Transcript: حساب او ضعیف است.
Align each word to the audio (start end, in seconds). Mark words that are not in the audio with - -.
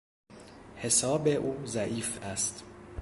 حساب 0.75 1.27
او 1.27 1.61
ضعیف 1.65 2.23
است. 2.23 2.63